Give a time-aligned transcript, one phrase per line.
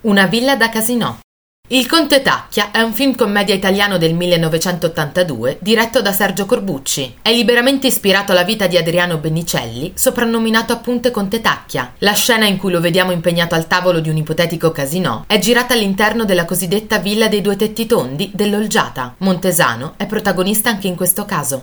[0.00, 1.18] Una villa da casinò.
[1.70, 7.16] Il Conte Tacchia è un film commedia italiano del 1982 diretto da Sergio Corbucci.
[7.20, 11.92] È liberamente ispirato alla vita di Adriano Benicelli, soprannominato appunto Conte Tacchia.
[11.98, 15.74] La scena in cui lo vediamo impegnato al tavolo di un ipotetico casinò è girata
[15.74, 19.16] all'interno della cosiddetta Villa dei Due Tetti Tondi dell'Olgiata.
[19.18, 21.56] Montesano è protagonista anche in questo caso.